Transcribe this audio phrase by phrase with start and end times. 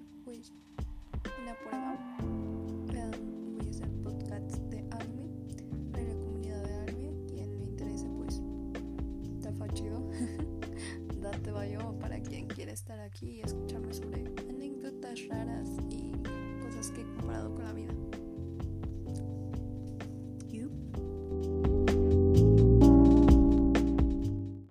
[0.00, 0.52] hacer pues
[1.42, 2.16] una prueba.
[2.22, 5.28] Voy a hacer podcast de anime,
[5.92, 8.40] de la comunidad de anime, quien le interese pues
[9.38, 10.08] está chido.
[11.20, 16.12] Date bayo para quien quiera estar aquí y escucharme sobre anécdotas raras y
[16.62, 17.92] cosas que he comparado con la vida.